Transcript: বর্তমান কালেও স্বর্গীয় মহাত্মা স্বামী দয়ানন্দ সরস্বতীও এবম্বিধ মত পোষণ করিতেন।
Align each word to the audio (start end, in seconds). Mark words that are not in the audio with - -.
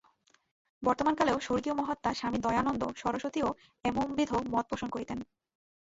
বর্তমান 0.83 1.13
কালেও 1.15 1.37
স্বর্গীয় 1.39 1.75
মহাত্মা 1.75 2.11
স্বামী 2.13 2.39
দয়ানন্দ 2.41 2.83
সরস্বতীও 2.95 3.49
এবম্বিধ 3.85 4.29
মত 4.53 4.65
পোষণ 4.69 4.89
করিতেন। 4.89 5.19